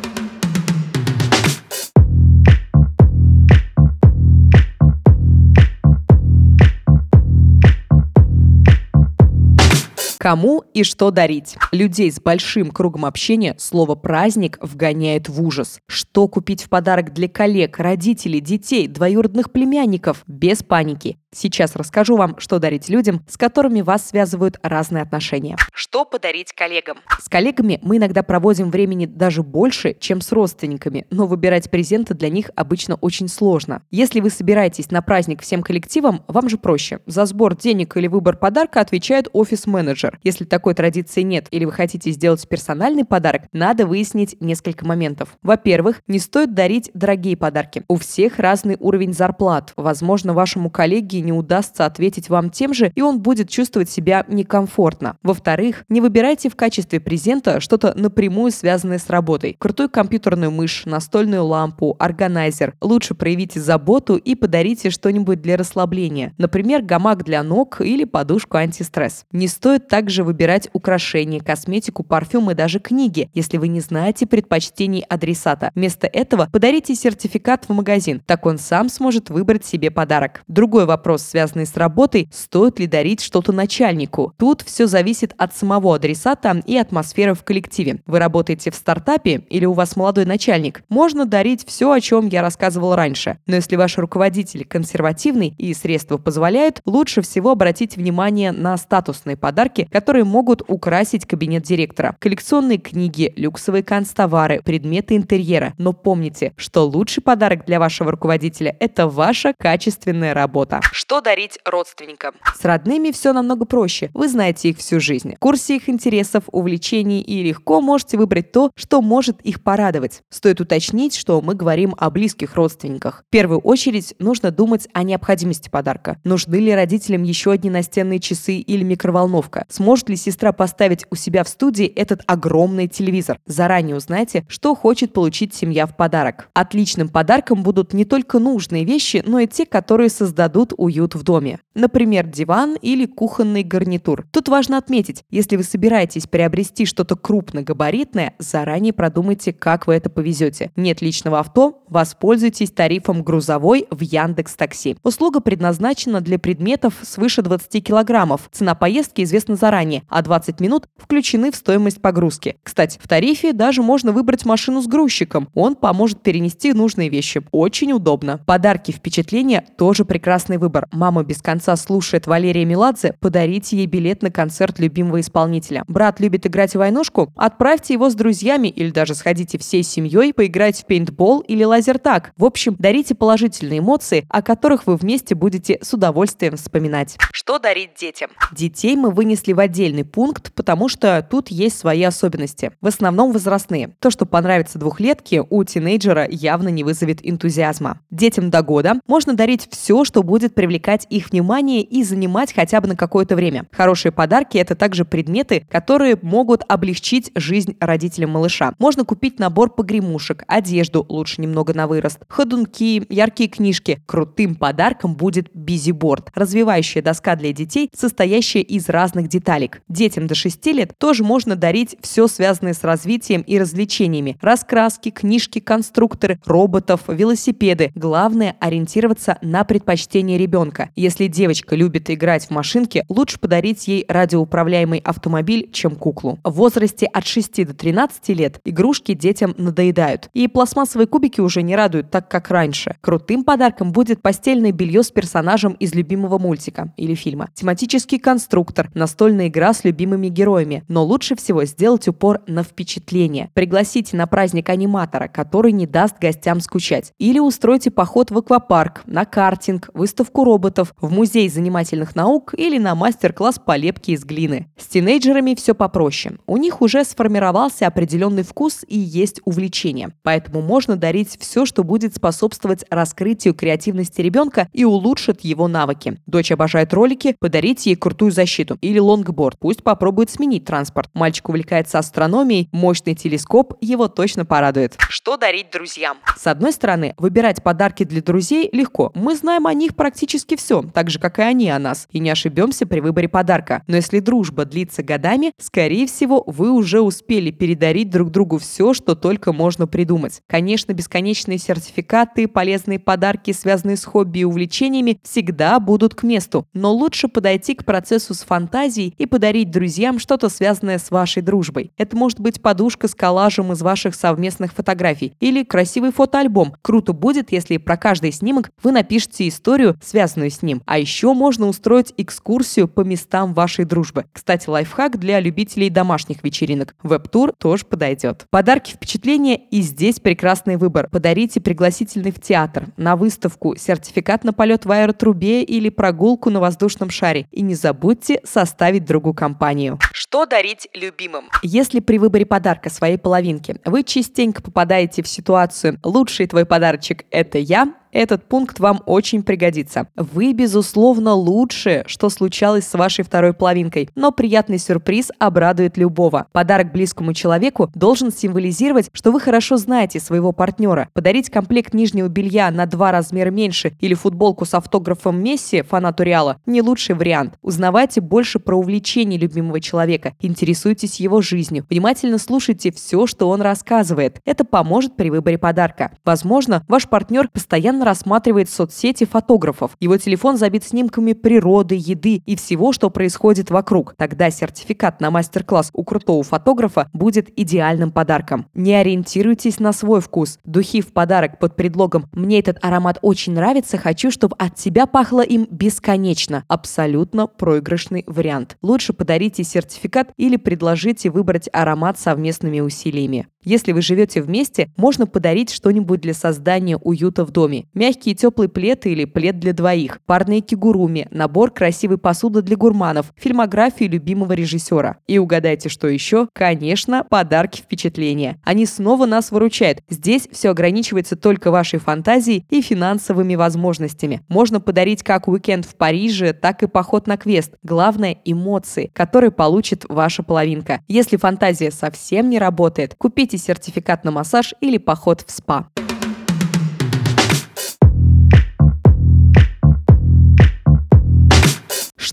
Кому 10.28 10.66
и 10.74 10.84
что 10.84 11.10
дарить? 11.10 11.56
Людей 11.72 12.12
с 12.12 12.20
большим 12.20 12.72
кругом 12.72 13.06
общения 13.06 13.56
слово 13.58 13.96
«праздник» 13.96 14.58
вгоняет 14.62 15.30
в 15.30 15.42
ужас. 15.42 15.80
Что 15.88 16.28
купить 16.28 16.64
в 16.64 16.68
подарок 16.68 17.14
для 17.14 17.30
коллег, 17.30 17.80
родителей, 17.80 18.42
детей, 18.42 18.90
двоюродных 18.90 19.54
племянников? 19.54 20.26
Без 20.28 20.64
паники. 20.64 21.18
Сейчас 21.38 21.76
расскажу 21.76 22.18
вам, 22.18 22.40
что 22.40 22.58
дарить 22.58 22.90
людям, 22.90 23.24
с 23.28 23.38
которыми 23.38 23.82
вас 23.82 24.08
связывают 24.08 24.58
разные 24.64 25.04
отношения. 25.04 25.56
Что 25.72 26.04
подарить 26.04 26.52
коллегам? 26.52 26.98
С 27.22 27.30
коллегами 27.30 27.78
мы 27.84 27.98
иногда 27.98 28.24
проводим 28.24 28.72
времени 28.72 29.06
даже 29.06 29.44
больше, 29.44 29.96
чем 30.00 30.22
с 30.22 30.32
родственниками, 30.32 31.06
но 31.12 31.28
выбирать 31.28 31.70
презенты 31.70 32.16
для 32.16 32.30
них 32.30 32.50
обычно 32.56 32.96
очень 32.96 33.28
сложно. 33.28 33.84
Если 33.92 34.20
вы 34.20 34.32
собираетесь 34.32 34.90
на 34.90 35.04
праздник 35.04 35.44
всем 35.44 35.62
коллективом, 35.62 36.24
вам 36.28 36.50
же 36.50 36.58
проще. 36.58 37.02
За 37.06 37.28
сбор 37.28 37.56
денег 37.56 37.96
или 37.98 38.08
выбор 38.08 38.36
подарка 38.36 38.82
отвечает 38.82 39.28
офис-менеджер. 39.32 40.20
Если 40.24 40.44
такой 40.44 40.74
традиции 40.74 41.22
нет 41.22 41.46
или 41.52 41.66
вы 41.66 41.72
хотите 41.72 42.10
сделать 42.10 42.50
персональный 42.50 43.06
подарок, 43.06 43.44
надо 43.52 43.86
выяснить 43.86 44.38
несколько 44.42 44.88
моментов. 44.88 45.38
Во-первых, 45.44 46.02
не 46.08 46.18
стоит 46.18 46.56
дарить 46.56 46.90
дорогие 46.96 47.38
подарки. 47.38 47.84
У 47.88 47.98
всех 47.98 48.40
разный 48.40 48.78
уровень 48.80 49.14
зарплат. 49.14 49.74
Возможно, 49.76 50.34
вашему 50.34 50.72
коллеге 50.72 51.27
не 51.28 51.34
удастся 51.34 51.86
ответить 51.86 52.30
вам 52.30 52.50
тем 52.50 52.74
же, 52.74 52.94
и 52.96 53.02
он 53.02 53.20
будет 53.20 53.50
чувствовать 53.50 53.90
себя 53.90 54.24
некомфортно. 54.30 55.18
Во-вторых, 55.24 55.84
не 55.90 56.00
выбирайте 56.00 56.50
в 56.50 56.56
качестве 56.56 57.02
презента 57.02 57.60
что-то 57.60 57.94
напрямую 57.98 58.52
связанное 58.52 58.98
с 58.98 59.10
работой. 59.10 59.58
Крутую 59.60 59.90
компьютерную 59.90 60.52
мышь, 60.52 60.86
настольную 60.86 61.44
лампу, 61.44 61.98
органайзер. 62.00 62.76
Лучше 62.80 63.14
проявите 63.14 63.60
заботу 63.60 64.16
и 64.16 64.36
подарите 64.36 64.90
что-нибудь 64.90 65.42
для 65.42 65.58
расслабления. 65.58 66.34
Например, 66.38 66.82
гамак 66.82 67.26
для 67.26 67.44
ног 67.44 67.82
или 67.82 68.06
подушку 68.06 68.56
антистресс. 68.56 69.26
Не 69.34 69.50
стоит 69.50 69.90
также 69.90 70.24
выбирать 70.24 70.70
украшения, 70.72 71.42
косметику, 71.42 72.04
парфюм 72.04 72.52
и 72.52 72.54
даже 72.54 72.80
книги, 72.80 73.30
если 73.34 73.58
вы 73.58 73.68
не 73.68 73.82
знаете 73.82 74.26
предпочтений 74.28 75.02
адресата. 75.02 75.72
Вместо 75.76 76.08
этого 76.08 76.48
подарите 76.54 76.96
сертификат 76.96 77.66
в 77.66 77.74
магазин. 77.74 78.22
Так 78.26 78.46
он 78.46 78.58
сам 78.58 78.88
сможет 78.88 79.30
выбрать 79.30 79.66
себе 79.66 79.92
подарок. 79.92 80.44
Другой 80.48 80.86
вопрос 80.86 81.07
вопрос, 81.08 81.24
связанный 81.24 81.66
с 81.66 81.78
работой, 81.78 82.28
стоит 82.34 82.80
ли 82.80 82.86
дарить 82.88 83.22
что-то 83.22 83.54
начальнику. 83.54 84.34
Тут 84.38 84.62
все 84.62 84.88
зависит 84.88 85.34
от 85.38 85.56
самого 85.56 85.96
адресата 85.96 86.62
и 86.66 86.76
атмосферы 86.78 87.34
в 87.34 87.46
коллективе. 87.46 88.02
Вы 88.06 88.20
работаете 88.20 88.72
в 88.72 88.76
стартапе 88.76 89.46
или 89.50 89.64
у 89.64 89.72
вас 89.72 89.96
молодой 89.96 90.26
начальник? 90.26 90.84
Можно 90.90 91.26
дарить 91.26 91.66
все, 91.66 91.90
о 91.90 92.02
чем 92.02 92.28
я 92.28 92.42
рассказывал 92.42 92.94
раньше. 92.96 93.38
Но 93.48 93.56
если 93.56 93.78
ваш 93.78 93.98
руководитель 93.98 94.66
консервативный 94.66 95.56
и 95.58 95.74
средства 95.74 96.18
позволяют, 96.18 96.82
лучше 96.86 97.22
всего 97.22 97.52
обратить 97.52 97.96
внимание 97.96 98.52
на 98.52 98.76
статусные 98.76 99.38
подарки, 99.38 99.88
которые 99.90 100.26
могут 100.26 100.62
украсить 100.68 101.26
кабинет 101.26 101.64
директора. 101.64 102.18
Коллекционные 102.20 102.80
книги, 102.80 103.32
люксовые 103.38 103.84
канцтовары, 103.84 104.62
предметы 104.62 105.16
интерьера. 105.16 105.74
Но 105.78 105.94
помните, 105.94 106.52
что 106.58 106.86
лучший 106.86 107.24
подарок 107.24 107.66
для 107.66 107.80
вашего 107.80 108.12
руководителя– 108.12 108.76
это 108.82 109.08
ваша 109.08 109.54
качественная 109.58 110.34
работа. 110.34 110.82
Что 110.98 111.22
дарить 111.22 111.60
родственникам? 111.64 112.34
С 112.60 112.66
родными 112.66 113.12
все 113.12 113.32
намного 113.32 113.66
проще. 113.66 114.10
Вы 114.16 114.28
знаете 114.28 114.70
их 114.70 114.80
всю 114.80 115.00
жизнь. 115.00 115.36
В 115.36 115.40
курсе 115.40 115.76
их 115.76 115.90
интересов, 115.90 116.46
увлечений 116.48 117.22
и 117.22 117.44
легко 117.44 117.82
можете 117.82 118.18
выбрать 118.18 118.52
то, 118.52 118.72
что 118.76 119.04
может 119.04 119.40
их 119.42 119.62
порадовать. 119.62 120.24
Стоит 120.32 120.60
уточнить, 120.60 121.16
что 121.16 121.40
мы 121.42 121.54
говорим 121.54 121.94
о 122.00 122.10
близких 122.10 122.56
родственниках. 122.56 123.26
В 123.28 123.30
первую 123.30 123.60
очередь 123.60 124.16
нужно 124.18 124.50
думать 124.50 124.88
о 124.92 125.04
необходимости 125.04 125.70
подарка. 125.70 126.20
Нужны 126.24 126.56
ли 126.56 126.74
родителям 126.74 127.22
еще 127.22 127.52
одни 127.52 127.70
настенные 127.70 128.20
часы 128.20 128.56
или 128.56 128.84
микроволновка? 128.84 129.68
Сможет 129.70 130.10
ли 130.10 130.16
сестра 130.16 130.52
поставить 130.52 131.06
у 131.12 131.16
себя 131.16 131.44
в 131.44 131.48
студии 131.48 131.86
этот 131.86 132.24
огромный 132.26 132.88
телевизор? 132.88 133.40
Заранее 133.46 133.98
узнайте, 133.98 134.48
что 134.50 134.74
хочет 134.74 135.14
получить 135.14 135.54
семья 135.54 135.86
в 135.86 135.96
подарок. 135.96 136.50
Отличным 136.56 137.08
подарком 137.10 137.62
будут 137.62 137.94
не 137.94 138.04
только 138.04 138.40
нужные 138.40 138.84
вещи, 138.84 139.22
но 139.24 139.38
и 139.38 139.46
те, 139.46 139.68
которые 139.68 140.10
создадут 140.10 140.74
у 140.76 140.87
уют 140.88 141.16
в 141.16 141.24
доме. 141.24 141.60
Например, 141.76 142.26
диван 142.26 142.76
или 142.82 143.06
кухонный 143.06 143.64
гарнитур. 143.64 144.26
Тут 144.32 144.50
важно 144.50 144.78
отметить, 144.78 145.24
если 145.30 145.56
вы 145.56 145.64
собираетесь 145.64 146.28
приобрести 146.28 146.86
что-то 146.86 147.16
крупногабаритное, 147.16 148.34
заранее 148.40 148.94
продумайте, 148.94 149.54
как 149.54 149.86
вы 149.86 149.94
это 149.94 150.10
повезете. 150.10 150.72
Нет 150.76 151.02
личного 151.02 151.40
авто? 151.40 151.84
Воспользуйтесь 151.88 152.72
тарифом 152.72 153.24
грузовой 153.24 153.88
в 153.92 154.02
Яндекс 154.02 154.56
Такси. 154.56 154.98
Услуга 155.04 155.40
предназначена 155.40 156.22
для 156.22 156.40
предметов 156.40 156.96
свыше 157.02 157.42
20 157.42 157.84
килограммов. 157.84 158.50
Цена 158.52 158.74
поездки 158.74 159.22
известна 159.22 159.56
заранее, 159.56 160.04
а 160.10 160.22
20 160.22 160.60
минут 160.60 160.88
включены 160.98 161.52
в 161.52 161.56
стоимость 161.56 162.02
погрузки. 162.02 162.58
Кстати, 162.64 163.00
в 163.02 163.08
тарифе 163.08 163.54
даже 163.54 163.82
можно 163.82 164.12
выбрать 164.12 164.46
машину 164.46 164.82
с 164.82 164.88
грузчиком. 164.88 165.50
Он 165.54 165.76
поможет 165.76 166.22
перенести 166.22 166.74
нужные 166.74 167.10
вещи. 167.10 167.44
Очень 167.52 167.94
удобно. 167.94 168.40
Подарки, 168.46 168.92
впечатления 168.92 169.66
тоже 169.78 170.06
прекрасный 170.06 170.58
выбор 170.58 170.77
выбор. 170.78 170.88
Мама 170.92 171.24
без 171.24 171.42
конца 171.42 171.76
слушает 171.76 172.28
Валерия 172.28 172.66
Меладзе, 172.66 173.16
подарите 173.20 173.78
ей 173.78 173.86
билет 173.86 174.22
на 174.22 174.32
концерт 174.32 174.80
любимого 174.80 175.20
исполнителя. 175.20 175.84
Брат 175.88 176.20
любит 176.20 176.46
играть 176.46 176.74
в 176.74 176.78
войнушку? 176.78 177.32
Отправьте 177.36 177.94
его 177.94 178.10
с 178.10 178.16
друзьями 178.16 178.68
или 178.68 178.92
даже 178.92 179.16
сходите 179.16 179.58
всей 179.58 179.84
семьей 179.84 180.34
поиграть 180.34 180.82
в 180.82 180.86
пейнтбол 180.86 181.40
или 181.42 181.64
лазертаг. 181.64 182.32
В 182.38 182.46
общем, 182.46 182.76
дарите 182.78 183.16
положительные 183.16 183.80
эмоции, 183.80 184.26
о 184.30 184.42
которых 184.42 184.88
вы 184.88 184.96
вместе 184.96 185.36
будете 185.36 185.80
с 185.82 185.94
удовольствием 185.94 186.56
вспоминать. 186.56 187.18
Что 187.32 187.60
дарить 187.60 187.92
детям? 188.00 188.30
Детей 188.52 188.96
мы 188.96 189.12
вынесли 189.12 189.54
в 189.54 189.60
отдельный 189.60 190.06
пункт, 190.06 190.54
потому 190.54 190.90
что 190.90 191.26
тут 191.28 191.50
есть 191.50 191.78
свои 191.78 192.04
особенности. 192.04 192.72
В 192.82 192.88
основном 192.88 193.32
возрастные. 193.32 193.96
То, 194.00 194.10
что 194.10 194.26
понравится 194.26 194.80
двухлетке, 194.80 195.44
у 195.50 195.64
тинейджера 195.64 196.28
явно 196.30 196.70
не 196.70 196.84
вызовет 196.84 197.20
энтузиазма. 197.24 198.02
Детям 198.12 198.50
до 198.50 198.62
года 198.62 199.00
можно 199.08 199.34
дарить 199.34 199.68
все, 199.72 200.04
что 200.04 200.24
будет 200.24 200.54
при 200.54 200.67
привлекать 200.68 201.08
их 201.10 201.32
внимание 201.32 201.82
и 201.82 202.04
занимать 202.04 202.54
хотя 202.54 202.82
бы 202.82 202.90
на 202.90 202.98
какое-то 202.98 203.38
время. 203.38 203.68
Хорошие 203.72 204.12
подарки– 204.12 204.58
это 204.60 204.76
также 204.76 205.06
предметы, 205.06 205.66
которые 205.72 206.18
могут 206.22 206.64
облегчить 206.68 207.32
жизнь 207.36 207.78
родителям 207.80 208.32
малыша. 208.32 208.74
Можно 208.78 209.06
купить 209.06 209.40
набор 209.40 209.70
погремушек, 209.74 210.44
одежду, 210.46 211.06
лучше 211.08 211.40
немного 211.40 211.74
на 211.74 211.88
вырост, 211.88 212.20
ходунки, 212.28 213.06
яркие 213.08 213.50
книжки. 213.50 214.02
Крутым 214.06 214.56
подарком 214.56 215.16
будет 215.16 215.48
бизиборд– 215.54 216.32
развивающая 216.36 217.02
доска 217.02 217.38
для 217.38 217.54
детей, 217.54 217.90
состоящая 217.96 218.62
из 218.62 218.90
разных 218.90 219.30
деталек. 219.30 219.82
Детям 219.88 220.28
до 220.28 220.36
6 220.36 220.66
лет 220.68 220.92
тоже 220.98 221.24
можно 221.24 221.56
дарить 221.56 221.96
все 222.02 222.28
связанное 222.28 222.74
с 222.74 222.84
развитием 222.84 223.42
и 223.42 223.58
развлечениями. 223.58 224.38
Раскраски, 224.42 225.12
книжки, 225.12 225.60
конструкторы, 225.60 226.42
роботов, 226.46 227.04
велосипеды. 227.08 227.94
Главное– 227.96 228.58
ориентироваться 228.60 229.38
на 229.42 229.64
предпочтение 229.64 230.38
ребенка. 230.38 230.57
Если 230.96 231.28
девочка 231.28 231.76
любит 231.76 232.10
играть 232.10 232.48
в 232.48 232.52
машинки, 232.52 233.04
лучше 233.10 233.40
подарить 233.40 233.88
ей 233.88 234.06
радиоуправляемый 234.08 235.00
автомобиль, 235.00 235.70
чем 235.72 235.96
куклу. 235.96 236.40
В 236.44 236.52
возрасте 236.54 237.06
от 237.06 237.26
6 237.26 237.68
до 237.68 237.74
13 237.74 238.30
лет 238.30 238.60
игрушки 238.66 239.14
детям 239.14 239.54
надоедают. 239.58 240.30
И 240.34 240.48
пластмассовые 240.48 241.08
кубики 241.08 241.42
уже 241.42 241.62
не 241.62 241.76
радуют 241.76 242.10
так, 242.10 242.30
как 242.30 242.50
раньше. 242.50 242.96
Крутым 243.02 243.44
подарком 243.44 243.92
будет 243.92 244.22
постельное 244.22 244.72
белье 244.72 245.04
с 245.04 245.12
персонажем 245.12 245.74
из 245.74 245.94
любимого 245.94 246.38
мультика 246.38 246.94
или 246.98 247.14
фильма. 247.14 247.50
Тематический 247.54 248.20
конструктор, 248.20 248.90
настольная 248.94 249.48
игра 249.48 249.74
с 249.74 249.84
любимыми 249.84 250.28
героями. 250.28 250.84
Но 250.88 251.04
лучше 251.04 251.36
всего 251.36 251.66
сделать 251.66 252.08
упор 252.08 252.42
на 252.48 252.64
впечатление. 252.64 253.50
Пригласите 253.54 254.18
на 254.18 254.28
праздник 254.28 254.70
аниматора, 254.70 255.28
который 255.28 255.72
не 255.72 255.86
даст 255.86 256.18
гостям 256.20 256.60
скучать. 256.62 257.14
Или 257.18 257.40
устройте 257.40 257.92
поход 257.92 258.32
в 258.32 258.38
аквапарк, 258.38 259.04
на 259.06 259.26
картинг, 259.26 259.90
выставку 259.94 260.44
роботов, 260.48 260.94
в 261.02 261.12
музей 261.12 261.50
занимательных 261.50 262.16
наук 262.16 262.54
или 262.58 262.78
на 262.78 262.96
мастер-класс 262.96 263.60
по 263.60 263.76
лепке 263.76 264.14
из 264.14 264.24
глины. 264.24 264.72
С 264.78 264.86
тинейджерами 264.88 265.56
все 265.56 265.76
попроще. 265.76 266.38
У 266.48 266.56
них 266.56 266.82
уже 266.82 267.04
сформировался 267.04 267.86
определенный 267.86 268.44
вкус 268.44 268.86
и 268.88 268.98
есть 268.98 269.42
увлечение. 269.44 270.14
Поэтому 270.24 270.62
можно 270.62 270.96
дарить 270.96 271.38
все, 271.38 271.66
что 271.66 271.84
будет 271.84 272.16
способствовать 272.16 272.86
раскрытию 272.90 273.54
креативности 273.54 274.22
ребенка 274.22 274.70
и 274.72 274.86
улучшит 274.86 275.42
его 275.42 275.68
навыки. 275.68 276.18
Дочь 276.26 276.54
обожает 276.54 276.94
ролики, 276.94 277.36
подарите 277.42 277.90
ей 277.90 277.98
крутую 277.98 278.32
защиту 278.32 278.78
или 278.80 279.00
лонгборд. 279.00 279.60
Пусть 279.60 279.84
попробует 279.84 280.30
сменить 280.30 280.64
транспорт. 280.64 281.10
Мальчик 281.14 281.50
увлекается 281.50 282.00
астрономией, 282.00 282.70
мощный 282.72 283.16
телескоп 283.16 283.74
его 283.82 284.08
точно 284.08 284.46
порадует. 284.46 284.96
Что 285.10 285.36
дарить 285.36 285.72
друзьям? 285.72 286.18
С 286.38 286.48
одной 286.48 286.72
стороны, 286.72 287.16
выбирать 287.18 287.62
подарки 287.62 288.04
для 288.04 288.22
друзей 288.22 288.70
легко. 288.72 289.12
Мы 289.14 289.36
знаем 289.36 289.68
о 289.68 289.74
них 289.74 289.94
практически 289.94 290.37
все, 290.46 290.84
так 290.94 291.10
же, 291.10 291.20
как 291.20 291.40
и 291.40 291.42
они 291.42 291.70
о 291.70 291.80
нас, 291.80 292.08
и 292.12 292.20
не 292.20 292.30
ошибемся 292.30 292.86
при 292.86 293.00
выборе 293.00 293.28
подарка. 293.28 293.84
Но 293.88 293.96
если 293.96 294.20
дружба 294.20 294.66
длится 294.66 295.04
годами, 295.04 295.52
скорее 295.60 296.08
всего, 296.08 296.44
вы 296.46 296.72
уже 296.72 297.02
успели 297.02 297.52
передарить 297.52 298.10
друг 298.10 298.30
другу 298.30 298.58
все, 298.58 298.94
что 298.94 299.16
только 299.16 299.54
можно 299.54 299.88
придумать. 299.88 300.42
Конечно, 300.48 300.94
бесконечные 300.94 301.58
сертификаты, 301.58 302.48
полезные 302.48 303.00
подарки, 303.00 303.52
связанные 303.52 303.98
с 303.98 304.06
хобби 304.06 304.40
и 304.40 304.44
увлечениями, 304.44 305.20
всегда 305.24 305.80
будут 305.80 306.16
к 306.16 306.24
месту. 306.24 306.68
Но 306.74 306.94
лучше 306.94 307.28
подойти 307.28 307.76
к 307.76 307.86
процессу 307.86 308.34
с 308.34 308.44
фантазией 308.44 309.14
и 309.18 309.26
подарить 309.26 309.72
друзьям 309.72 310.20
что-то 310.20 310.50
связанное 310.50 311.00
с 311.00 311.12
вашей 311.12 311.42
дружбой. 311.42 311.92
Это 311.98 312.16
может 312.16 312.40
быть 312.40 312.62
подушка 312.62 313.08
с 313.08 313.16
коллажем 313.16 313.72
из 313.72 313.82
ваших 313.82 314.16
совместных 314.16 314.74
фотографий 314.74 315.34
или 315.40 315.64
красивый 315.64 316.12
фотоальбом. 316.12 316.76
Круто 316.82 317.14
будет, 317.14 317.52
если 317.52 317.78
про 317.78 317.98
каждый 317.98 318.32
снимок 318.32 318.70
вы 318.84 318.92
напишите 318.92 319.48
историю, 319.48 319.96
связанную 320.04 320.17
с 320.26 320.62
ним. 320.62 320.82
А 320.86 320.98
еще 320.98 321.34
можно 321.34 321.68
устроить 321.68 322.14
экскурсию 322.18 322.88
по 322.88 323.02
местам 323.02 323.54
вашей 323.54 323.86
дружбы. 323.86 324.26
Кстати, 324.34 324.70
лайфхак 324.70 325.20
для 325.20 325.40
любителей 325.40 325.90
домашних 325.90 326.44
вечеринок. 326.44 326.96
Веб-тур 327.04 327.54
тоже 327.58 327.86
подойдет. 327.86 328.46
Подарки, 328.50 328.92
впечатления 328.92 329.56
и 329.56 329.82
здесь 329.82 330.20
прекрасный 330.20 330.78
выбор. 330.78 331.10
Подарите 331.12 331.62
пригласительный 331.62 332.32
в 332.32 332.40
театр, 332.40 332.88
на 332.98 333.16
выставку, 333.16 333.76
сертификат 333.76 334.44
на 334.44 334.54
полет 334.54 334.86
в 334.86 334.92
аэротрубе 334.92 335.64
или 335.64 335.90
прогулку 335.90 336.50
на 336.50 336.60
воздушном 336.60 337.10
шаре. 337.10 337.48
И 337.52 337.62
не 337.62 337.76
забудьте 337.76 338.42
составить 338.44 339.06
другу 339.06 339.34
компанию. 339.34 340.00
Что 340.14 340.46
дарить 340.46 340.88
любимым? 340.94 341.46
Если 341.62 342.00
при 342.00 342.18
выборе 342.18 342.46
подарка 342.46 342.90
своей 342.90 343.18
половинки 343.18 343.80
вы 343.86 344.04
частенько 344.04 344.62
попадаете 344.62 345.22
в 345.22 345.28
ситуацию 345.28 346.00
«лучший 346.04 346.48
твой 346.48 346.66
подарочек– 346.66 347.26
это 347.32 347.58
я», 347.58 347.94
этот 348.12 348.48
пункт 348.48 348.80
вам 348.80 349.02
очень 349.06 349.44
пригодится. 349.44 350.08
Вы, 350.16 350.54
безусловно, 350.54 351.34
лучше, 351.34 352.04
что 352.08 352.30
случалось 352.30 352.88
с 352.88 352.94
вашей 352.94 353.24
второй 353.24 353.54
половинкой, 353.54 354.10
но 354.16 354.32
приятный 354.32 354.78
сюрприз 354.78 355.32
обрадует 355.40 355.98
любого. 355.98 356.48
Подарок 356.52 356.92
близкому 356.92 357.34
человеку 357.34 357.92
должен 357.94 358.32
символизировать, 358.32 359.10
что 359.14 359.32
вы 359.32 359.40
хорошо 359.40 359.78
знаете 359.78 360.20
своего 360.20 360.52
партнера. 360.52 361.10
Подарить 361.14 361.50
комплект 361.50 361.94
нижнего 361.94 362.28
белья 362.28 362.72
на 362.72 362.86
два 362.86 363.12
размера 363.12 363.52
меньше 363.52 363.96
или 364.00 364.14
футболку 364.14 364.66
с 364.66 364.74
автографом 364.74 365.42
Месси, 365.42 365.82
фанату 365.82 366.24
Реала, 366.24 366.58
не 366.66 366.82
лучший 366.82 367.16
вариант. 367.16 367.56
Узнавайте 367.62 368.22
больше 368.22 368.60
про 368.60 368.76
увлечения 368.76 369.38
любимого 369.38 369.80
человека, 369.80 370.34
интересуйтесь 370.40 371.20
его 371.20 371.42
жизнью, 371.42 371.86
внимательно 371.90 372.38
слушайте 372.38 372.92
все, 372.92 373.28
что 373.28 373.50
он 373.50 373.62
рассказывает. 373.62 374.40
Это 374.46 374.64
поможет 374.64 375.16
при 375.16 375.30
выборе 375.30 375.58
подарка. 375.58 376.12
Возможно, 376.24 376.84
ваш 376.88 377.08
партнер 377.08 377.50
постоянно 377.50 377.97
рассматривает 378.04 378.70
соцсети 378.70 379.26
фотографов. 379.26 379.92
Его 380.00 380.18
телефон 380.18 380.58
забит 380.58 380.84
снимками 380.84 381.34
природы, 381.34 381.96
еды 381.96 382.42
и 382.46 382.56
всего, 382.56 382.92
что 382.92 383.10
происходит 383.10 383.70
вокруг. 383.70 384.14
Тогда 384.18 384.50
сертификат 384.50 385.22
на 385.22 385.32
мастер-класс 385.32 385.92
у 385.94 386.04
крутого 386.04 386.44
фотографа 386.44 387.10
будет 387.14 387.50
идеальным 387.60 388.12
подарком. 388.12 388.68
Не 388.74 388.96
ориентируйтесь 388.96 389.80
на 389.80 389.94
свой 389.94 390.22
вкус. 390.22 390.60
Духи 390.64 391.02
в 391.02 391.14
подарок 391.14 391.60
под 391.60 391.76
предлогом 391.76 392.26
«мне 392.32 392.60
этот 392.60 392.78
аромат 392.82 393.20
очень 393.22 393.54
нравится, 393.54 393.98
хочу, 393.98 394.32
чтобы 394.32 394.56
от 394.58 394.76
тебя 394.76 395.06
пахло 395.06 395.42
им 395.42 395.68
бесконечно». 395.70 396.64
Абсолютно 396.68 397.48
проигрышный 397.48 398.24
вариант. 398.28 398.78
Лучше 398.82 399.14
подарите 399.14 399.64
сертификат 399.64 400.32
или 400.38 400.58
предложите 400.58 401.30
выбрать 401.30 401.70
аромат 401.72 402.20
совместными 402.20 402.80
усилиями. 402.80 403.48
Если 403.68 403.92
вы 403.92 404.02
живете 404.02 404.42
вместе, 404.42 404.90
можно 404.96 405.28
подарить 405.28 405.72
что-нибудь 405.72 406.22
для 406.22 406.34
создания 406.34 406.96
уюта 406.96 407.44
в 407.44 407.52
доме. 407.52 407.84
Мягкий 407.94 408.32
и 408.32 408.36
теплый 408.36 408.70
или 408.70 409.26
плед 409.26 409.60
для 409.60 409.74
двоих, 409.74 410.22
парные 410.26 410.62
кигуруми, 410.62 411.28
набор 411.32 411.72
красивой 411.72 412.18
посуды 412.18 412.62
для 412.62 412.78
гурманов, 412.78 413.34
фильмографию 413.36 414.10
любимого 414.10 414.54
режиссера. 414.54 415.18
И 415.28 415.38
угадайте, 415.38 415.90
что 415.90 416.08
еще? 416.08 416.48
Конечно, 416.54 417.26
подарки 417.30 417.82
впечатления. 417.82 418.58
Они 418.64 418.86
снова 418.86 419.26
нас 419.26 419.52
выручают. 419.52 420.00
Здесь 420.10 420.48
все 420.50 420.70
ограничивается 420.70 421.36
только 421.36 421.70
вашей 421.70 422.00
фантазией 422.00 422.66
и 422.70 422.82
финансовыми 422.82 423.56
возможностями. 423.56 424.44
Можно 424.48 424.80
подарить 424.80 425.24
как 425.24 425.50
уикенд 425.50 425.86
в 425.86 425.96
Париже, 425.96 426.54
так 426.54 426.84
и 426.84 426.88
поход 426.88 427.28
на 427.28 427.36
квест. 427.36 427.74
Главное– 427.84 428.38
эмоции, 428.46 429.12
которые 429.12 429.52
получит 429.52 430.06
ваша 430.08 430.42
половинка. 430.42 431.02
Если 431.10 431.36
фантазия 431.36 431.92
совсем 431.92 432.50
не 432.50 432.60
работает, 432.60 433.16
купите 433.18 433.57
сертификат 433.58 434.24
на 434.26 434.32
массаж 434.32 434.74
или 434.82 434.98
поход 434.98 435.44
в 435.46 435.52
спа. 435.52 435.88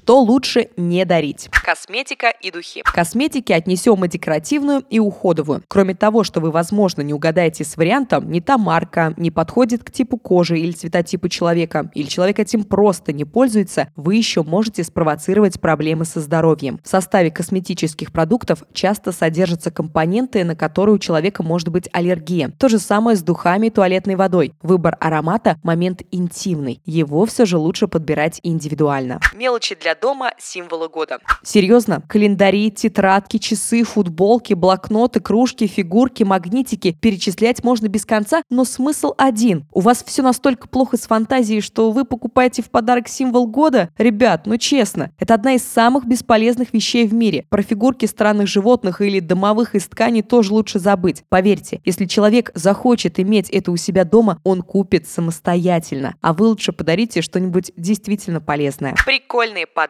Что 0.04 0.20
лучше 0.20 0.68
не 0.76 1.06
дарить? 1.06 1.48
Косметика 1.64 2.28
и 2.28 2.50
духи. 2.50 2.82
К 2.82 2.92
косметике 2.92 3.54
отнесем 3.54 4.04
и 4.04 4.08
декоративную, 4.08 4.84
и 4.90 4.98
уходовую. 4.98 5.62
Кроме 5.66 5.94
того, 5.94 6.24
что 6.24 6.40
вы, 6.40 6.50
возможно, 6.50 7.00
не 7.00 7.14
угадаете 7.14 7.64
с 7.64 7.74
вариантом, 7.78 8.30
не 8.30 8.42
та 8.42 8.58
марка, 8.58 9.14
не 9.16 9.30
подходит 9.30 9.82
к 9.82 9.90
типу 9.90 10.18
кожи 10.18 10.58
или 10.58 10.72
цветотипу 10.72 11.30
человека, 11.30 11.90
или 11.94 12.06
человек 12.06 12.38
этим 12.38 12.64
просто 12.64 13.14
не 13.14 13.24
пользуется, 13.24 13.88
вы 13.96 14.16
еще 14.16 14.42
можете 14.42 14.84
спровоцировать 14.84 15.58
проблемы 15.58 16.04
со 16.04 16.20
здоровьем. 16.20 16.80
В 16.84 16.88
составе 16.88 17.30
косметических 17.30 18.12
продуктов 18.12 18.62
часто 18.74 19.10
содержатся 19.10 19.70
компоненты, 19.70 20.44
на 20.44 20.54
которые 20.54 20.96
у 20.96 20.98
человека 20.98 21.42
может 21.42 21.70
быть 21.70 21.88
аллергия. 21.94 22.50
То 22.58 22.68
же 22.68 22.78
самое 22.78 23.16
с 23.16 23.22
духами 23.22 23.68
и 23.68 23.70
туалетной 23.70 24.16
водой. 24.16 24.52
Выбор 24.60 24.98
аромата– 25.00 25.58
момент 25.62 26.02
интимный. 26.10 26.82
Его 26.84 27.24
все 27.24 27.46
же 27.46 27.56
лучше 27.56 27.88
подбирать 27.88 28.38
индивидуально. 28.42 29.18
Мелочи 29.34 29.74
для 29.74 29.93
дома 29.94 30.32
символы 30.38 30.88
года. 30.88 31.18
Серьезно, 31.42 32.02
календари, 32.08 32.70
тетрадки, 32.70 33.38
часы, 33.38 33.82
футболки, 33.84 34.54
блокноты, 34.54 35.20
кружки, 35.20 35.66
фигурки, 35.66 36.22
магнитики 36.22 36.92
перечислять 36.92 37.64
можно 37.64 37.88
без 37.88 38.04
конца, 38.04 38.42
но 38.50 38.64
смысл 38.64 39.12
один. 39.18 39.66
У 39.72 39.80
вас 39.80 40.02
все 40.04 40.22
настолько 40.22 40.68
плохо 40.68 40.96
с 40.96 41.02
фантазией, 41.02 41.60
что 41.60 41.90
вы 41.90 42.04
покупаете 42.04 42.62
в 42.62 42.70
подарок 42.70 43.08
символ 43.08 43.46
года? 43.46 43.90
Ребят, 43.98 44.46
ну 44.46 44.56
честно, 44.56 45.10
это 45.18 45.34
одна 45.34 45.54
из 45.54 45.64
самых 45.64 46.06
бесполезных 46.06 46.72
вещей 46.72 47.06
в 47.06 47.14
мире. 47.14 47.46
Про 47.48 47.62
фигурки 47.62 48.06
странных 48.06 48.48
животных 48.48 49.00
или 49.00 49.20
домовых 49.20 49.74
из 49.74 49.86
ткани 49.86 50.22
тоже 50.22 50.52
лучше 50.52 50.78
забыть. 50.78 51.24
Поверьте, 51.28 51.80
если 51.84 52.06
человек 52.06 52.50
захочет 52.54 53.20
иметь 53.20 53.50
это 53.50 53.70
у 53.70 53.76
себя 53.76 54.04
дома, 54.04 54.40
он 54.44 54.62
купит 54.62 55.06
самостоятельно. 55.08 56.14
А 56.20 56.32
вы 56.32 56.46
лучше 56.46 56.72
подарите 56.72 57.22
что-нибудь 57.22 57.72
действительно 57.76 58.40
полезное. 58.40 58.94
Прикольные 59.04 59.66
подарки. 59.66 59.83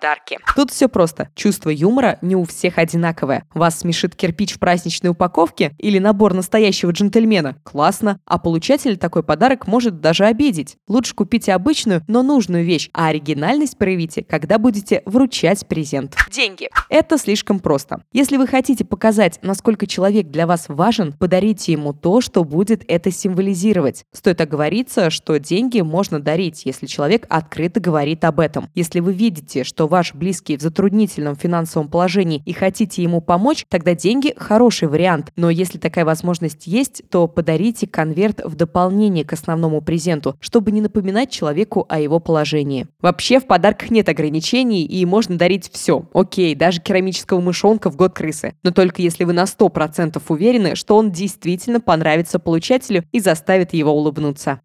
Тут 0.56 0.70
все 0.70 0.88
просто. 0.88 1.28
Чувство 1.34 1.70
юмора 1.70 2.18
не 2.22 2.36
у 2.36 2.44
всех 2.44 2.78
одинаковое. 2.78 3.44
Вас 3.54 3.80
смешит 3.80 4.14
кирпич 4.14 4.54
в 4.54 4.58
праздничной 4.58 5.10
упаковке 5.10 5.74
или 5.78 5.98
набор 5.98 6.34
настоящего 6.34 6.90
джентльмена? 6.90 7.56
Классно. 7.62 8.20
А 8.26 8.38
получатель 8.38 8.96
такой 8.96 9.22
подарок 9.22 9.66
может 9.66 10.00
даже 10.00 10.24
обидеть. 10.24 10.76
Лучше 10.88 11.14
купите 11.14 11.52
обычную, 11.52 12.02
но 12.08 12.22
нужную 12.22 12.64
вещь, 12.64 12.90
а 12.92 13.08
оригинальность 13.08 13.78
проявите, 13.78 14.24
когда 14.24 14.58
будете 14.58 15.02
вручать 15.06 15.66
презент. 15.66 16.16
Деньги. 16.30 16.68
Это 16.88 17.18
слишком 17.18 17.58
просто. 17.58 18.02
Если 18.12 18.36
вы 18.36 18.46
хотите 18.46 18.84
показать, 18.84 19.38
насколько 19.42 19.86
человек 19.86 20.28
для 20.28 20.46
вас 20.46 20.66
важен, 20.68 21.12
подарите 21.12 21.72
ему 21.72 21.92
то, 21.92 22.20
что 22.20 22.44
будет 22.44 22.84
это 22.88 23.10
символизировать. 23.10 24.04
Стоит 24.12 24.40
оговориться, 24.40 25.10
что 25.10 25.38
деньги 25.38 25.80
можно 25.80 26.20
дарить, 26.20 26.64
если 26.64 26.86
человек 26.86 27.26
открыто 27.28 27.80
говорит 27.80 28.24
об 28.24 28.40
этом. 28.40 28.70
Если 28.74 29.00
вы 29.00 29.12
видите, 29.12 29.64
что 29.64 29.83
ваш 29.86 30.14
близкий 30.14 30.56
в 30.56 30.62
затруднительном 30.62 31.36
финансовом 31.36 31.88
положении 31.88 32.42
и 32.44 32.52
хотите 32.52 33.02
ему 33.02 33.20
помочь, 33.20 33.64
тогда 33.68 33.94
деньги– 33.94 34.34
хороший 34.36 34.88
вариант. 34.88 35.32
Но 35.36 35.50
если 35.50 35.78
такая 35.78 36.04
возможность 36.04 36.66
есть, 36.66 37.02
то 37.10 37.26
подарите 37.26 37.86
конверт 37.86 38.40
в 38.44 38.54
дополнение 38.54 39.24
к 39.24 39.32
основному 39.32 39.80
презенту, 39.80 40.36
чтобы 40.40 40.70
не 40.72 40.80
напоминать 40.80 41.30
человеку 41.30 41.86
о 41.88 42.00
его 42.00 42.20
положении. 42.20 42.86
Вообще 43.00 43.40
в 43.40 43.46
подарках 43.46 43.90
нет 43.90 44.08
ограничений 44.08 44.84
и 44.84 45.04
можно 45.06 45.36
дарить 45.36 45.70
все. 45.72 46.06
Окей, 46.12 46.54
даже 46.54 46.80
керамического 46.80 47.40
мышонка 47.40 47.90
в 47.90 47.96
год 47.96 48.14
крысы. 48.14 48.54
Но 48.62 48.70
только 48.70 49.02
если 49.02 49.24
вы 49.24 49.32
на 49.32 49.44
100% 49.44 50.20
уверены, 50.28 50.74
что 50.74 50.96
он 50.96 51.10
действительно 51.10 51.80
понравится 51.80 52.38
получателю 52.38 53.04
и 53.12 53.20
заставит 53.20 53.72
его 53.74 53.92
улыбнуться. 53.92 54.60